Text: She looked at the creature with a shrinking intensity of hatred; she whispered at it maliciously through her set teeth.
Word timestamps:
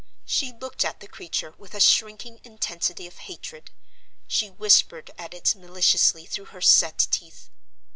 She 0.25 0.51
looked 0.51 0.83
at 0.83 0.99
the 0.99 1.07
creature 1.07 1.53
with 1.59 1.75
a 1.75 1.79
shrinking 1.79 2.41
intensity 2.43 3.05
of 3.05 3.19
hatred; 3.29 3.69
she 4.25 4.49
whispered 4.49 5.11
at 5.15 5.31
it 5.35 5.53
maliciously 5.53 6.25
through 6.25 6.45
her 6.45 6.59
set 6.61 6.97
teeth. 7.11 7.51